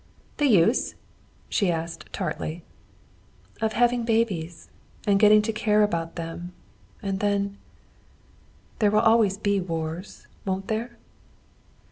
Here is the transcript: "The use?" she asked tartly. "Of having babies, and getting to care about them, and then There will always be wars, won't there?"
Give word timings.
"The 0.37 0.47
use?" 0.47 0.95
she 1.47 1.69
asked 1.71 2.11
tartly. 2.11 2.63
"Of 3.61 3.73
having 3.73 4.03
babies, 4.03 4.67
and 5.05 5.19
getting 5.19 5.43
to 5.43 5.53
care 5.53 5.83
about 5.83 6.15
them, 6.15 6.53
and 7.03 7.19
then 7.19 7.59
There 8.79 8.89
will 8.89 8.99
always 9.01 9.37
be 9.37 9.59
wars, 9.59 10.25
won't 10.43 10.69
there?" 10.69 10.97